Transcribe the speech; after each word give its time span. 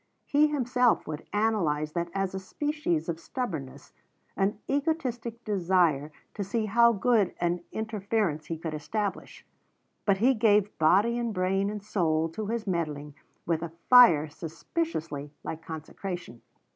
He 0.25 0.47
himself 0.47 1.05
would 1.05 1.27
analyse 1.31 1.91
that 1.91 2.09
as 2.15 2.33
a 2.33 2.39
species 2.39 3.07
of 3.07 3.19
stubbornness, 3.19 3.93
an 4.35 4.57
egotistic 4.67 5.43
desire 5.45 6.11
to 6.33 6.43
see 6.43 6.65
how 6.65 6.91
good 6.91 7.35
an 7.39 7.59
interference 7.71 8.47
he 8.47 8.57
could 8.57 8.73
establish, 8.73 9.45
but 10.07 10.17
he 10.17 10.33
gave 10.33 10.75
body 10.79 11.19
and 11.19 11.31
brain 11.35 11.69
and 11.69 11.83
soul 11.83 12.29
to 12.29 12.47
his 12.47 12.65
meddling 12.65 13.13
with 13.45 13.61
a 13.61 13.73
fire 13.91 14.27
suspiciously 14.27 15.31
like 15.43 15.61
consecration. 15.61 16.41